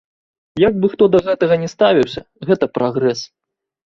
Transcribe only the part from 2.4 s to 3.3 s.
гэта прагрэс.